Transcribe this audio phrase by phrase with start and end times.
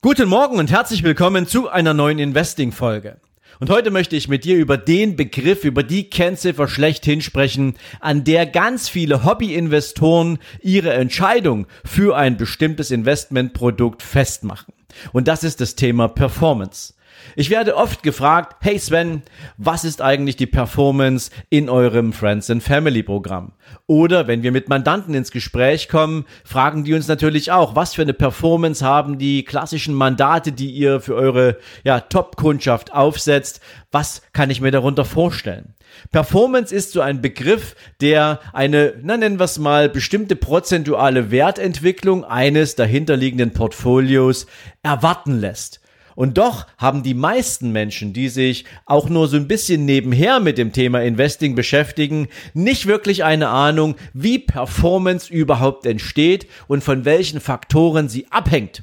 [0.00, 3.20] Guten Morgen und herzlich willkommen zu einer neuen Investing-Folge.
[3.58, 8.22] Und heute möchte ich mit dir über den Begriff, über die Kennziffer schlechthin sprechen, an
[8.22, 14.72] der ganz viele Hobby-Investoren ihre Entscheidung für ein bestimmtes Investmentprodukt festmachen.
[15.12, 16.94] Und das ist das Thema Performance.
[17.36, 19.22] Ich werde oft gefragt, hey Sven,
[19.56, 23.52] was ist eigentlich die Performance in eurem Friends and Family Programm?
[23.86, 28.02] Oder wenn wir mit Mandanten ins Gespräch kommen, fragen die uns natürlich auch, was für
[28.02, 33.60] eine Performance haben die klassischen Mandate, die ihr für eure ja, Top-Kundschaft aufsetzt?
[33.90, 35.74] Was kann ich mir darunter vorstellen?
[36.12, 42.24] Performance ist so ein Begriff, der eine, na nennen wir es mal, bestimmte prozentuale Wertentwicklung
[42.24, 44.46] eines dahinterliegenden Portfolios
[44.82, 45.80] erwarten lässt.
[46.18, 50.58] Und doch haben die meisten Menschen, die sich auch nur so ein bisschen nebenher mit
[50.58, 57.38] dem Thema Investing beschäftigen, nicht wirklich eine Ahnung, wie Performance überhaupt entsteht und von welchen
[57.38, 58.82] Faktoren sie abhängt.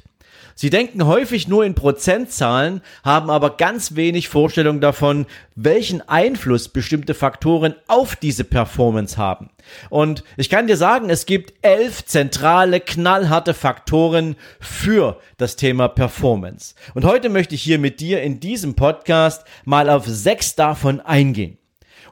[0.58, 7.12] Sie denken häufig nur in Prozentzahlen, haben aber ganz wenig Vorstellung davon, welchen Einfluss bestimmte
[7.12, 9.50] Faktoren auf diese Performance haben.
[9.90, 16.74] Und ich kann dir sagen, es gibt elf zentrale, knallharte Faktoren für das Thema Performance.
[16.94, 21.58] Und heute möchte ich hier mit dir in diesem Podcast mal auf sechs davon eingehen.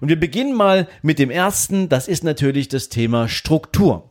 [0.03, 4.11] Und wir beginnen mal mit dem ersten, das ist natürlich das Thema Struktur.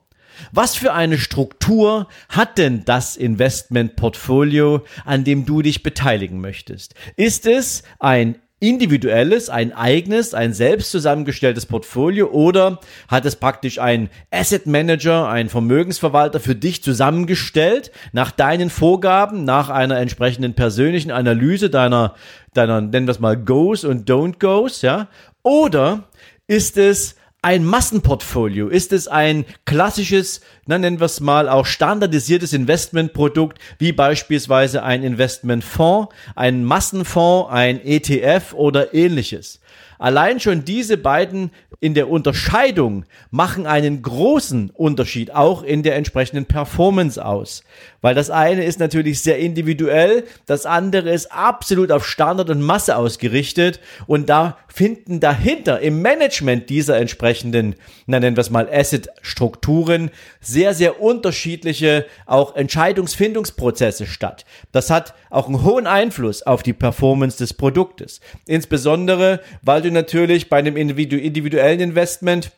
[0.52, 6.96] Was für eine Struktur hat denn das Investmentportfolio, an dem du dich beteiligen möchtest?
[7.16, 14.10] Ist es ein individuelles, ein eigenes, ein selbst zusammengestelltes Portfolio oder hat es praktisch ein
[14.32, 21.70] Asset Manager, ein Vermögensverwalter für dich zusammengestellt nach deinen Vorgaben, nach einer entsprechenden persönlichen Analyse
[21.70, 22.16] deiner,
[22.54, 25.10] deiner, nennen wir es mal Goes und Don't Goes, ja?
[25.42, 26.06] Oder
[26.48, 28.70] ist es ein Massenportfolio?
[28.70, 35.04] Ist es ein klassisches, na, nennen wir es mal auch standardisiertes Investmentprodukt, wie beispielsweise ein
[35.04, 39.60] Investmentfonds, ein Massenfonds, ein ETF oder ähnliches?
[40.00, 46.46] Allein schon diese beiden in der Unterscheidung machen einen großen Unterschied auch in der entsprechenden
[46.46, 47.64] Performance aus.
[48.04, 52.98] Weil das eine ist natürlich sehr individuell, das andere ist absolut auf Standard und Masse
[52.98, 57.76] ausgerichtet und da finden dahinter im Management dieser entsprechenden,
[58.06, 60.12] na nennen wir es mal Asset-Strukturen,
[60.42, 64.44] sehr, sehr unterschiedliche auch Entscheidungsfindungsprozesse statt.
[64.74, 68.20] Das hat auch einen hohen Einfluss auf die Performance des Produktes.
[68.46, 72.52] Insbesondere, weil du natürlich bei einem individuellen Investment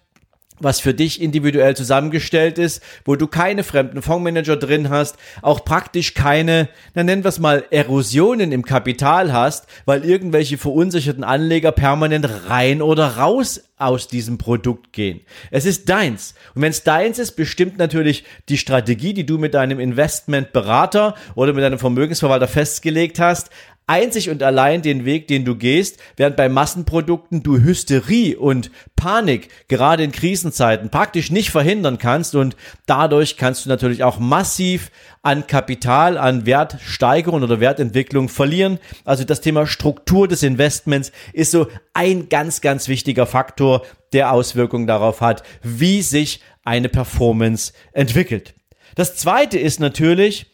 [0.60, 6.14] was für dich individuell zusammengestellt ist, wo du keine fremden Fondsmanager drin hast, auch praktisch
[6.14, 12.28] keine, na nennen wir es mal, Erosionen im Kapital hast, weil irgendwelche verunsicherten Anleger permanent
[12.48, 15.22] rein oder raus aus diesem Produkt gehen.
[15.52, 16.34] Es ist deins.
[16.54, 21.54] Und wenn es deins ist, bestimmt natürlich die Strategie, die du mit deinem Investmentberater oder
[21.54, 23.50] mit deinem Vermögensverwalter festgelegt hast,
[23.88, 29.50] einzig und allein den Weg, den du gehst, während bei Massenprodukten du Hysterie und Panik
[29.68, 32.56] gerade in Krisenzeiten praktisch nicht verhindern kannst und
[32.88, 34.90] dadurch kannst du natürlich auch massiv
[35.22, 38.80] an Kapital, an Wertsteigerung oder Wertentwicklung verlieren.
[39.06, 43.65] Also das Thema Struktur des Investments ist so ein ganz, ganz wichtiger Faktor,
[44.14, 48.54] der Auswirkungen darauf hat, wie sich eine Performance entwickelt.
[48.96, 50.48] Das zweite ist natürlich,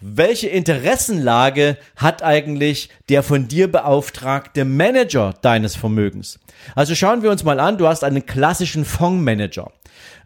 [0.00, 6.38] welche Interessenlage hat eigentlich der von dir beauftragte Manager deines Vermögens?
[6.74, 9.72] Also schauen wir uns mal an, du hast einen klassischen Fondsmanager.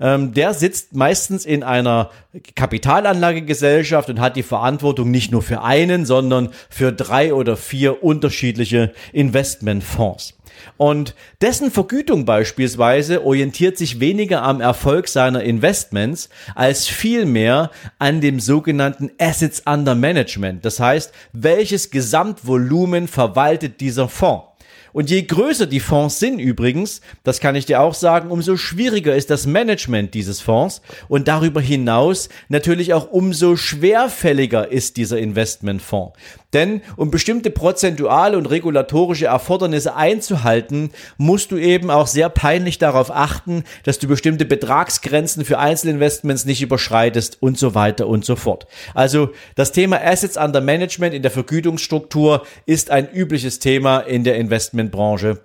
[0.01, 2.11] Ähm, der sitzt meistens in einer
[2.57, 8.93] Kapitalanlagegesellschaft und hat die Verantwortung nicht nur für einen, sondern für drei oder vier unterschiedliche
[9.13, 10.40] Investmentfonds.
[10.77, 18.41] Und dessen Vergütung beispielsweise orientiert sich weniger am Erfolg seiner Investments als vielmehr an dem
[18.41, 20.65] sogenannten Assets under Management.
[20.65, 24.51] Das heißt, welches Gesamtvolumen verwaltet dieser Fonds?
[24.93, 29.15] Und je größer die Fonds sind übrigens, das kann ich dir auch sagen, umso schwieriger
[29.15, 36.19] ist das Management dieses Fonds und darüber hinaus natürlich auch umso schwerfälliger ist dieser Investmentfonds.
[36.53, 43.11] Denn um bestimmte prozentuale und regulatorische Erfordernisse einzuhalten, musst du eben auch sehr peinlich darauf
[43.11, 48.67] achten, dass du bestimmte Betragsgrenzen für Einzelinvestments nicht überschreitest und so weiter und so fort.
[48.95, 54.37] Also das Thema Assets under Management in der Vergütungsstruktur ist ein übliches Thema in der
[54.37, 55.41] Investmentbranche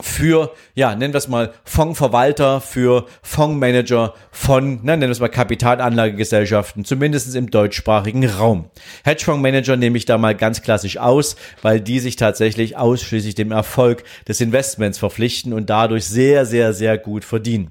[0.00, 5.28] für, ja, nennen wir es mal Fondsverwalter, für Fondsmanager von, na, nennen wir es mal
[5.28, 8.70] Kapitalanlagegesellschaften, zumindest im deutschsprachigen Raum.
[9.04, 14.04] Hedgefondsmanager nehme ich da mal ganz klassisch aus, weil die sich tatsächlich ausschließlich dem Erfolg
[14.26, 17.70] des Investments verpflichten und dadurch sehr, sehr, sehr gut verdienen.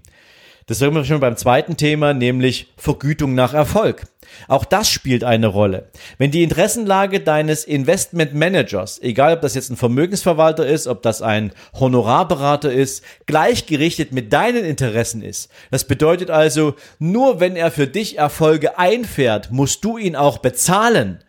[0.68, 4.04] Das sind wir schon beim zweiten Thema, nämlich Vergütung nach Erfolg.
[4.50, 5.90] Auch das spielt eine Rolle.
[6.18, 11.22] Wenn die Interessenlage deines Investment Managers, egal ob das jetzt ein Vermögensverwalter ist, ob das
[11.22, 17.88] ein Honorarberater ist, gleichgerichtet mit deinen Interessen ist, das bedeutet also, nur wenn er für
[17.88, 21.24] dich Erfolge einfährt, musst du ihn auch bezahlen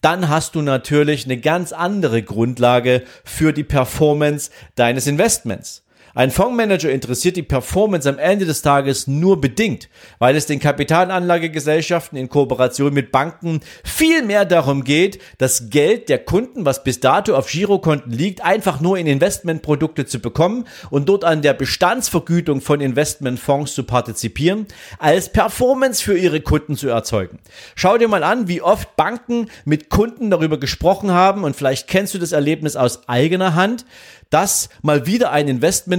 [0.00, 5.82] dann hast du natürlich eine ganz andere Grundlage für die Performance deines Investments.
[6.16, 9.88] Ein Fondsmanager interessiert die Performance am Ende des Tages nur bedingt,
[10.20, 16.20] weil es den Kapitalanlagegesellschaften in Kooperation mit Banken viel mehr darum geht, das Geld der
[16.20, 21.24] Kunden, was bis dato auf Girokonten liegt, einfach nur in Investmentprodukte zu bekommen und dort
[21.24, 24.66] an der Bestandsvergütung von Investmentfonds zu partizipieren,
[25.00, 27.40] als Performance für ihre Kunden zu erzeugen.
[27.74, 32.14] Schau dir mal an, wie oft Banken mit Kunden darüber gesprochen haben und vielleicht kennst
[32.14, 33.84] du das Erlebnis aus eigener Hand,
[34.30, 35.46] dass mal wieder ein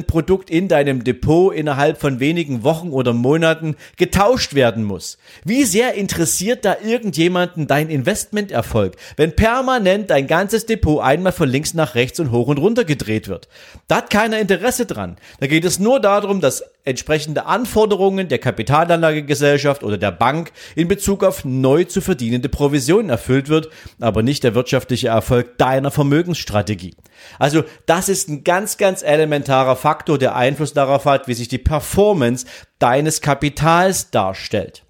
[0.06, 5.18] Investmentprodukt in deinem Depot innerhalb von wenigen Wochen oder Monaten getauscht werden muss.
[5.44, 11.74] Wie sehr interessiert da irgendjemanden dein Investmenterfolg, wenn permanent dein ganzes Depot einmal von links
[11.74, 13.48] nach rechts und hoch und runter gedreht wird?
[13.88, 15.18] Da hat keiner Interesse dran.
[15.40, 21.24] Da geht es nur darum, dass entsprechende Anforderungen der Kapitalanlagegesellschaft oder der Bank in Bezug
[21.24, 26.96] auf neu zu verdienende Provisionen erfüllt wird, aber nicht der wirtschaftliche Erfolg deiner Vermögensstrategie.
[27.40, 31.58] Also das ist ein ganz, ganz elementarer Faktor, der Einfluss darauf hat, wie sich die
[31.58, 32.46] Performance
[32.78, 34.84] deines Kapitals darstellt.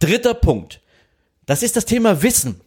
[0.00, 0.80] Dritter Punkt.
[1.46, 2.60] Das ist das Thema Wissen.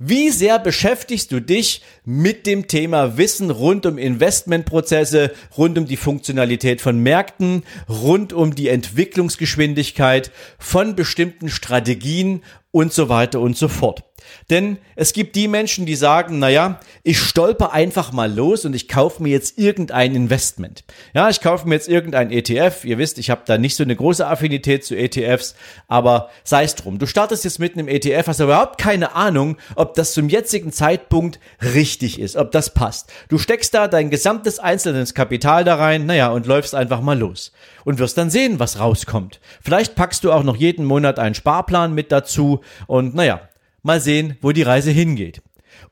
[0.00, 5.96] Wie sehr beschäftigst du dich mit dem Thema Wissen rund um Investmentprozesse, rund um die
[5.96, 13.66] Funktionalität von Märkten, rund um die Entwicklungsgeschwindigkeit von bestimmten Strategien und so weiter und so
[13.66, 14.07] fort.
[14.50, 18.88] Denn es gibt die Menschen, die sagen, naja, ich stolper einfach mal los und ich
[18.88, 20.84] kaufe mir jetzt irgendein Investment.
[21.14, 22.84] Ja, ich kaufe mir jetzt irgendein ETF.
[22.84, 25.54] Ihr wisst, ich habe da nicht so eine große Affinität zu ETFs,
[25.86, 26.98] aber sei es drum.
[26.98, 31.38] Du startest jetzt mit einem ETF, hast überhaupt keine Ahnung, ob das zum jetzigen Zeitpunkt
[31.62, 33.12] richtig ist, ob das passt.
[33.28, 37.52] Du steckst da dein gesamtes einzelnes Kapital da rein, naja, und läufst einfach mal los.
[37.84, 39.40] Und wirst dann sehen, was rauskommt.
[39.62, 43.48] Vielleicht packst du auch noch jeden Monat einen Sparplan mit dazu und naja,
[43.82, 45.42] Mal sehen, wo die Reise hingeht.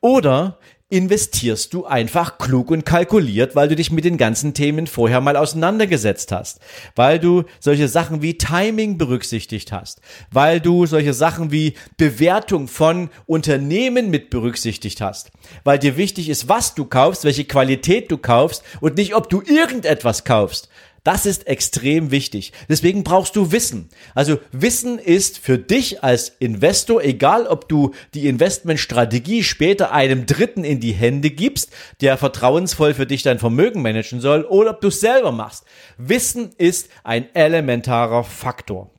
[0.00, 5.20] Oder investierst du einfach klug und kalkuliert, weil du dich mit den ganzen Themen vorher
[5.20, 6.60] mal auseinandergesetzt hast,
[6.94, 10.00] weil du solche Sachen wie Timing berücksichtigt hast,
[10.30, 15.32] weil du solche Sachen wie Bewertung von Unternehmen mit berücksichtigt hast,
[15.64, 19.42] weil dir wichtig ist, was du kaufst, welche Qualität du kaufst und nicht, ob du
[19.42, 20.68] irgendetwas kaufst,
[21.06, 22.52] das ist extrem wichtig.
[22.68, 23.88] Deswegen brauchst du Wissen.
[24.14, 30.64] Also Wissen ist für dich als Investor, egal ob du die Investmentstrategie später einem Dritten
[30.64, 31.70] in die Hände gibst,
[32.00, 35.64] der vertrauensvoll für dich dein Vermögen managen soll, oder ob du es selber machst.
[35.96, 38.90] Wissen ist ein elementarer Faktor.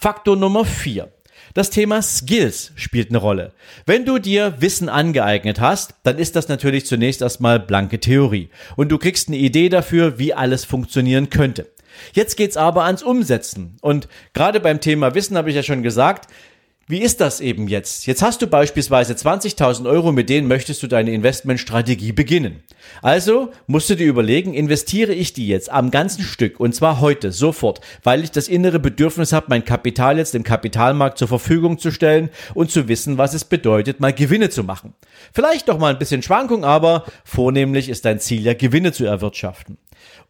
[0.00, 1.12] Faktor Nummer vier.
[1.54, 3.52] Das Thema Skills spielt eine Rolle.
[3.86, 8.50] Wenn du dir Wissen angeeignet hast, dann ist das natürlich zunächst erstmal blanke Theorie.
[8.76, 11.66] Und du kriegst eine Idee dafür, wie alles funktionieren könnte.
[12.12, 13.76] Jetzt geht's aber ans Umsetzen.
[13.80, 16.28] Und gerade beim Thema Wissen habe ich ja schon gesagt,
[16.88, 18.06] wie ist das eben jetzt?
[18.06, 22.62] Jetzt hast du beispielsweise 20.000 Euro, mit denen möchtest du deine Investmentstrategie beginnen.
[23.02, 27.30] Also musst du dir überlegen, investiere ich die jetzt am ganzen Stück und zwar heute,
[27.30, 31.90] sofort, weil ich das innere Bedürfnis habe, mein Kapital jetzt dem Kapitalmarkt zur Verfügung zu
[31.90, 34.94] stellen und zu wissen, was es bedeutet, mal Gewinne zu machen.
[35.34, 39.76] Vielleicht doch mal ein bisschen Schwankung, aber vornehmlich ist dein Ziel ja, Gewinne zu erwirtschaften.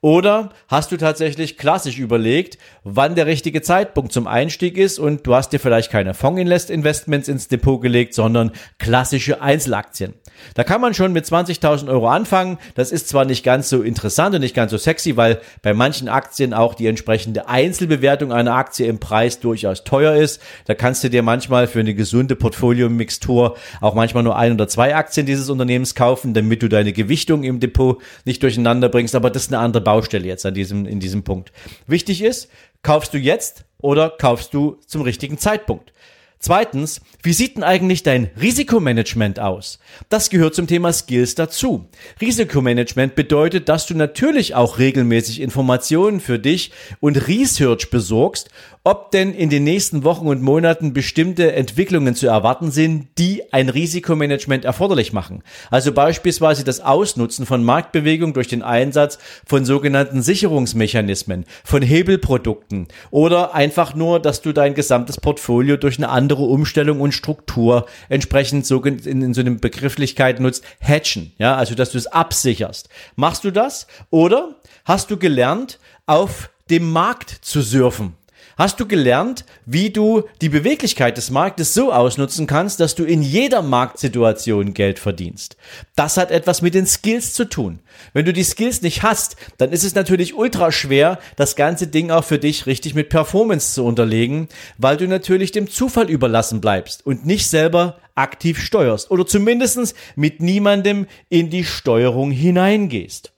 [0.01, 5.35] Oder hast du tatsächlich klassisch überlegt, wann der richtige Zeitpunkt zum Einstieg ist und du
[5.35, 10.15] hast dir vielleicht keine Fondsinvestments ins Depot gelegt, sondern klassische Einzelaktien.
[10.55, 12.59] Da kann man schon mit 20.000 Euro anfangen.
[12.75, 16.09] Das ist zwar nicht ganz so interessant und nicht ganz so sexy, weil bei manchen
[16.09, 20.41] Aktien auch die entsprechende Einzelbewertung einer Aktie im Preis durchaus teuer ist.
[20.67, 24.95] Da kannst du dir manchmal für eine gesunde Portfolio-Mixtur auch manchmal nur ein oder zwei
[24.95, 29.15] Aktien dieses Unternehmens kaufen, damit du deine Gewichtung im Depot nicht durcheinander bringst.
[29.15, 31.53] Aber das ist eine andere Baustelle jetzt an diesem, in diesem Punkt.
[31.87, 32.49] Wichtig ist,
[32.83, 35.93] kaufst du jetzt oder kaufst du zum richtigen Zeitpunkt?
[36.41, 39.81] Zweitens, wie sieht denn eigentlich dein Risikomanagement aus?
[40.09, 41.89] Das gehört zum Thema Skills dazu.
[42.21, 48.51] Risikomanagement bedeutet, dass du natürlich auch regelmäßig Informationen für dich und Research besorgst,
[48.85, 53.69] ob denn in den nächsten Wochen und Monaten bestimmte Entwicklungen zu erwarten sind, die ein
[53.69, 55.43] Risikomanagement erforderlich machen.
[55.71, 63.55] Also beispielsweise das Ausnutzen von Marktbewegung durch den Einsatz von sogenannten Sicherungsmechanismen, von Hebelprodukten oder
[63.55, 69.35] einfach nur, dass du dein gesamtes Portfolio durch eine andere Umstellung und Struktur entsprechend in,
[69.35, 72.89] so einer Begrifflichkeit nutzt, hatchen, ja, also dass du es absicherst.
[73.17, 78.18] Machst du das oder hast du gelernt, auf dem Markt zu surfen?
[78.59, 83.23] Hast du gelernt, wie du die Beweglichkeit des Marktes so ausnutzen kannst, dass du in
[83.23, 85.57] jeder Marktsituation Geld verdienst.
[85.95, 87.79] Das hat etwas mit den Skills zu tun.
[88.13, 92.11] Wenn du die Skills nicht hast, dann ist es natürlich ultra schwer, das ganze Ding
[92.11, 97.07] auch für dich richtig mit Performance zu unterlegen, weil du natürlich dem Zufall überlassen bleibst
[97.07, 103.33] und nicht selber aktiv steuerst oder zumindest mit niemandem in die Steuerung hineingehst.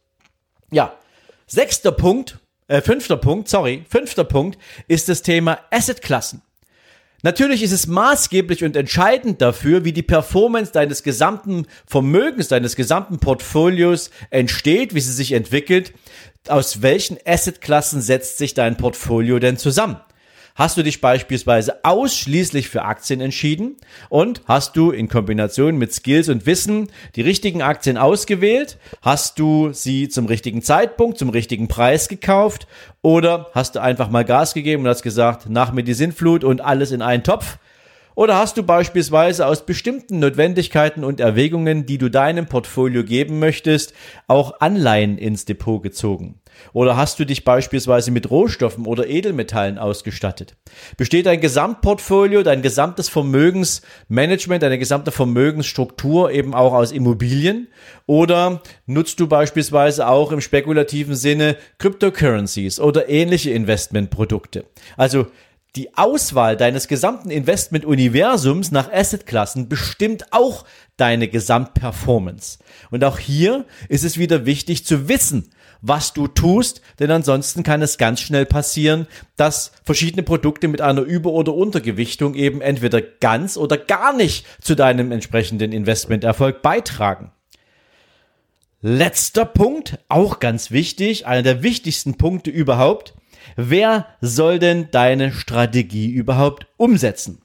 [0.70, 0.94] Ja,
[1.46, 2.38] sechster Punkt,
[2.70, 6.40] äh, fünfter Punkt, sorry, fünfter Punkt ist das Thema Assetklassen.
[7.22, 13.18] Natürlich ist es maßgeblich und entscheidend dafür, wie die Performance deines gesamten Vermögens, deines gesamten
[13.18, 15.92] Portfolios entsteht, wie sie sich entwickelt.
[16.48, 19.96] Aus welchen Assetklassen setzt sich dein Portfolio denn zusammen?
[20.54, 23.76] Hast du dich beispielsweise ausschließlich für Aktien entschieden
[24.08, 28.78] und hast du in Kombination mit Skills und Wissen die richtigen Aktien ausgewählt?
[29.00, 32.66] Hast du sie zum richtigen Zeitpunkt, zum richtigen Preis gekauft?
[33.02, 36.60] Oder hast du einfach mal Gas gegeben und hast gesagt, nach mir die Sintflut und
[36.60, 37.58] alles in einen Topf?
[38.16, 43.94] Oder hast du beispielsweise aus bestimmten Notwendigkeiten und Erwägungen, die du deinem Portfolio geben möchtest,
[44.26, 46.39] auch Anleihen ins Depot gezogen?
[46.72, 50.56] Oder hast du dich beispielsweise mit Rohstoffen oder Edelmetallen ausgestattet?
[50.96, 57.68] Besteht dein Gesamtportfolio, dein gesamtes Vermögensmanagement, deine gesamte Vermögensstruktur eben auch aus Immobilien?
[58.06, 64.64] Oder nutzt du beispielsweise auch im spekulativen Sinne Cryptocurrencies oder ähnliche Investmentprodukte?
[64.96, 65.26] Also
[65.76, 70.64] die Auswahl deines gesamten Investment-Universums nach Assetklassen bestimmt auch
[70.96, 72.58] deine Gesamtperformance.
[72.90, 75.50] Und auch hier ist es wieder wichtig zu wissen,
[75.82, 79.06] was du tust, denn ansonsten kann es ganz schnell passieren,
[79.36, 84.74] dass verschiedene Produkte mit einer Über- oder Untergewichtung eben entweder ganz oder gar nicht zu
[84.74, 87.32] deinem entsprechenden Investmenterfolg beitragen.
[88.82, 93.14] Letzter Punkt, auch ganz wichtig, einer der wichtigsten Punkte überhaupt.
[93.56, 97.42] Wer soll denn deine Strategie überhaupt umsetzen?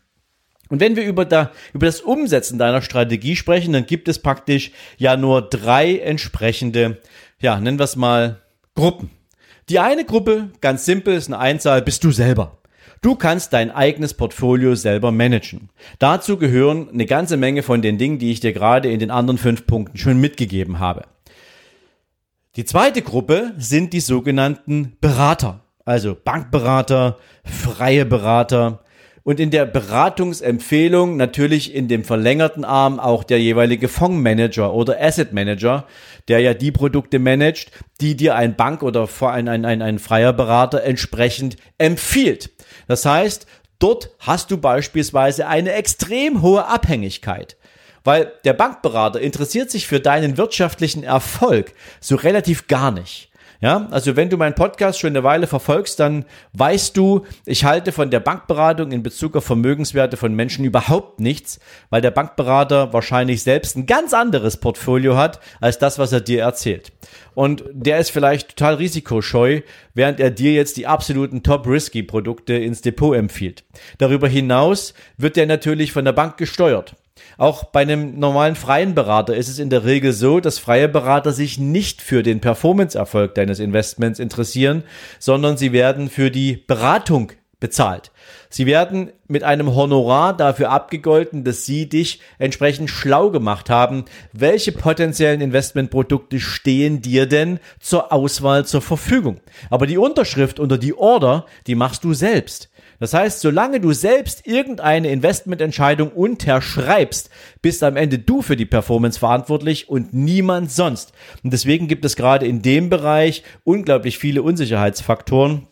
[0.70, 4.72] Und wenn wir über, da, über das Umsetzen deiner Strategie sprechen, dann gibt es praktisch
[4.98, 7.01] ja nur drei entsprechende,
[7.39, 8.42] ja, nennen wir es mal
[8.75, 9.10] Gruppen.
[9.70, 12.60] Die eine Gruppe, ganz simpel, ist eine Einzahl, bist du selber.
[13.01, 15.70] Du kannst dein eigenes Portfolio selber managen.
[16.00, 19.38] Dazu gehören eine ganze Menge von den Dingen, die ich dir gerade in den anderen
[19.38, 21.06] fünf Punkten schon mitgegeben habe.
[22.56, 28.85] Die zweite Gruppe sind die sogenannten Berater, also Bankberater, freie Berater,
[29.25, 35.34] und in der Beratungsempfehlung natürlich in dem verlängerten Arm auch der jeweilige Fondsmanager oder Asset
[35.34, 35.88] Manager,
[36.27, 40.32] der ja die Produkte managt, die dir ein Bank oder ein, ein, ein, ein freier
[40.32, 42.51] Berater entsprechend empfiehlt.
[42.88, 43.48] Das heißt,
[43.79, 47.58] dort hast du beispielsweise eine extrem hohe Abhängigkeit.
[48.03, 53.32] Weil der Bankberater interessiert sich für deinen wirtschaftlichen Erfolg so relativ gar nicht.
[53.62, 57.92] Ja, also wenn du meinen Podcast schon eine Weile verfolgst, dann weißt du, ich halte
[57.92, 61.60] von der Bankberatung in Bezug auf Vermögenswerte von Menschen überhaupt nichts,
[61.90, 66.42] weil der Bankberater wahrscheinlich selbst ein ganz anderes Portfolio hat als das, was er dir
[66.42, 66.92] erzählt.
[67.34, 69.62] Und der ist vielleicht total risikoscheu,
[69.94, 73.64] während er dir jetzt die absoluten Top-Risky-Produkte ins Depot empfiehlt.
[73.98, 76.96] Darüber hinaus wird der natürlich von der Bank gesteuert.
[77.38, 81.31] Auch bei einem normalen freien Berater ist es in der Regel so, dass freie Berater
[81.31, 84.84] sich nicht für den Performance-Erfolg deines Investments interessieren,
[85.19, 88.12] sondern sie werden für die Beratung bezahlt.
[88.50, 94.05] Sie werden mit einem Honorar dafür abgegolten, dass sie dich entsprechend schlau gemacht haben.
[94.34, 99.41] Welche potenziellen Investmentprodukte stehen dir denn zur Auswahl zur Verfügung?
[99.69, 102.69] Aber die Unterschrift unter die Order, die machst du selbst.
[103.00, 107.30] Das heißt, solange du selbst irgendeine Investmententscheidung unterschreibst,
[107.62, 111.14] bist am Ende du für die Performance verantwortlich und niemand sonst.
[111.44, 115.68] Und deswegen gibt es gerade in dem Bereich unglaublich viele Unsicherheitsfaktoren,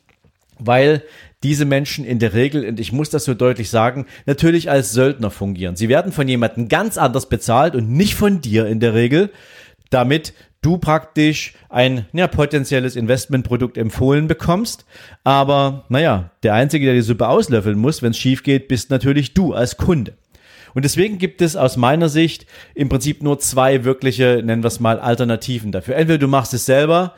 [0.60, 1.04] weil
[1.44, 5.30] diese Menschen in der Regel, und ich muss das so deutlich sagen, natürlich als Söldner
[5.30, 5.76] fungieren.
[5.76, 9.30] Sie werden von jemandem ganz anders bezahlt und nicht von dir in der Regel
[9.90, 14.86] damit du praktisch ein ja, potenzielles Investmentprodukt empfohlen bekommst.
[15.24, 19.34] Aber naja, der Einzige, der die Suppe auslöffeln muss, wenn es schief geht, bist natürlich
[19.34, 20.14] du als Kunde.
[20.74, 24.80] Und deswegen gibt es aus meiner Sicht im Prinzip nur zwei wirkliche, nennen wir es
[24.80, 25.96] mal, Alternativen dafür.
[25.96, 27.14] Entweder du machst es selber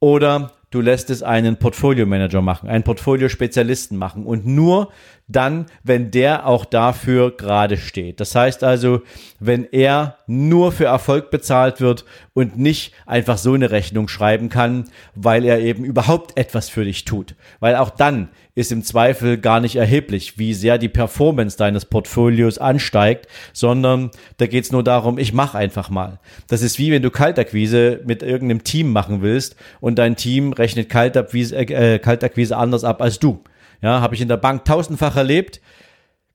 [0.00, 4.90] oder du lässt es einen Portfolio-Manager machen, einen Portfolio-Spezialisten machen und nur
[5.28, 8.20] dann, wenn der auch dafür gerade steht.
[8.20, 9.02] Das heißt also,
[9.40, 14.84] wenn er nur für Erfolg bezahlt wird und nicht einfach so eine Rechnung schreiben kann,
[15.14, 17.34] weil er eben überhaupt etwas für dich tut.
[17.58, 22.58] Weil auch dann ist im Zweifel gar nicht erheblich, wie sehr die Performance deines Portfolios
[22.58, 26.20] ansteigt, sondern da geht's nur darum, ich mache einfach mal.
[26.48, 30.88] Das ist wie wenn du Kaltakquise mit irgendeinem Team machen willst und dein Team rechnet
[30.88, 33.42] Kaltakquise, äh, Kaltakquise anders ab als du.
[33.82, 35.60] Ja, habe ich in der Bank tausendfach erlebt.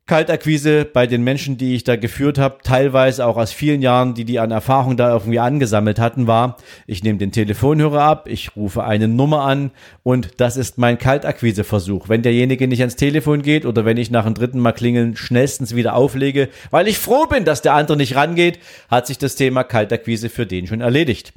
[0.07, 4.25] Kaltakquise bei den Menschen, die ich da geführt habe, teilweise auch aus vielen Jahren, die
[4.25, 8.83] die an Erfahrung da irgendwie angesammelt hatten, war, ich nehme den Telefonhörer ab, ich rufe
[8.83, 9.71] eine Nummer an
[10.03, 12.09] und das ist mein Kaltakquiseversuch.
[12.09, 15.75] Wenn derjenige nicht ans Telefon geht oder wenn ich nach dem dritten Mal klingeln schnellstens
[15.75, 19.63] wieder auflege, weil ich froh bin, dass der andere nicht rangeht, hat sich das Thema
[19.63, 21.31] Kaltakquise für den schon erledigt.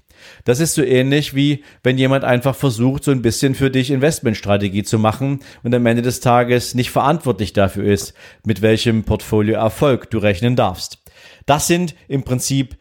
[0.45, 4.83] Das ist so ähnlich wie wenn jemand einfach versucht, so ein bisschen für dich Investmentstrategie
[4.83, 8.14] zu machen und am Ende des Tages nicht verantwortlich dafür ist,
[8.45, 10.99] mit welchem Portfolioerfolg du rechnen darfst.
[11.47, 12.76] Das sind im Prinzip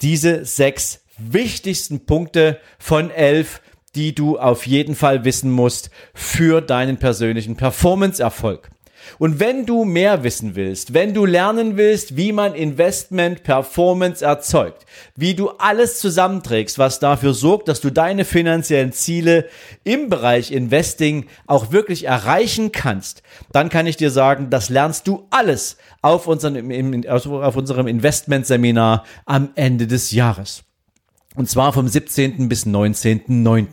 [0.00, 3.60] diese sechs wichtigsten Punkte von elf,
[3.94, 8.70] die du auf jeden Fall wissen musst für deinen persönlichen Performance-Erfolg.
[9.18, 14.86] Und wenn du mehr wissen willst, wenn du lernen willst, wie man Investment Performance erzeugt,
[15.14, 19.48] wie du alles zusammenträgst, was dafür sorgt, dass du deine finanziellen Ziele
[19.84, 23.22] im Bereich Investing auch wirklich erreichen kannst,
[23.52, 29.50] dann kann ich dir sagen, das lernst du alles auf unserem, auf unserem Investmentseminar am
[29.54, 30.64] Ende des Jahres.
[31.36, 32.48] Und zwar vom 17.
[32.48, 33.66] bis 19.9.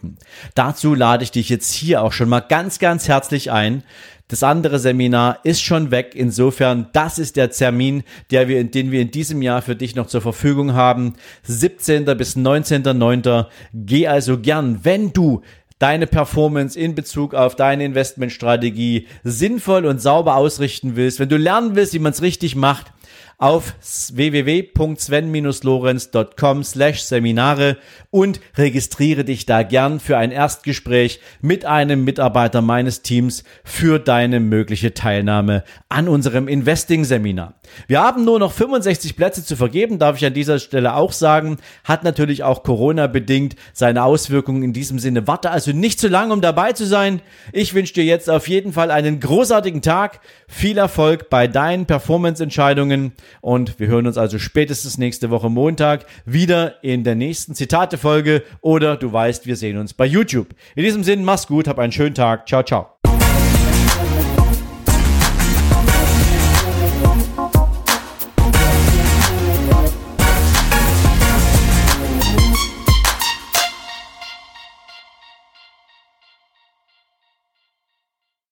[0.54, 3.84] Dazu lade ich dich jetzt hier auch schon mal ganz, ganz herzlich ein.
[4.28, 6.12] Das andere Seminar ist schon weg.
[6.14, 10.08] Insofern, das ist der Termin, der wir, den wir in diesem Jahr für dich noch
[10.08, 11.16] zur Verfügung haben.
[11.44, 12.04] 17.
[12.18, 13.46] bis 19.9.
[13.74, 15.42] Geh also gern, wenn du
[15.80, 21.76] deine Performance in Bezug auf deine Investmentstrategie sinnvoll und sauber ausrichten willst, wenn du lernen
[21.76, 22.92] willst, wie man es richtig macht,
[23.38, 23.76] auf
[24.14, 27.76] www.sven-lorenz.com slash Seminare
[28.10, 34.40] und registriere dich da gern für ein Erstgespräch mit einem Mitarbeiter meines Teams für deine
[34.40, 37.56] mögliche Teilnahme an unserem Investing-Seminar.
[37.88, 41.58] Wir haben nur noch 65 Plätze zu vergeben, darf ich an dieser Stelle auch sagen.
[41.84, 45.28] Hat natürlich auch Corona-bedingt seine Auswirkungen in diesem Sinne.
[45.28, 47.22] Warte also nicht zu lange, um dabei zu sein.
[47.52, 53.03] Ich wünsche dir jetzt auf jeden Fall einen großartigen Tag, viel Erfolg bei deinen Performance-Entscheidungen
[53.42, 58.96] und wir hören uns also spätestens nächste Woche Montag wieder in der nächsten Zitate-Folge oder
[58.96, 60.56] du weißt, wir sehen uns bei YouTube.
[60.76, 62.48] In diesem Sinne, mach's gut, hab einen schönen Tag.
[62.48, 62.93] Ciao, ciao.